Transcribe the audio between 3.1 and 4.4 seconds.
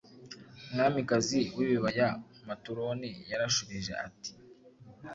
yarashubije ati